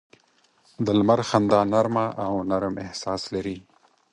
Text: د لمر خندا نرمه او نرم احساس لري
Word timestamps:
د 0.85 0.87
لمر 0.99 1.19
خندا 1.29 1.61
نرمه 1.71 2.05
او 2.25 2.33
نرم 2.49 2.75
احساس 2.85 3.21
لري 3.33 3.57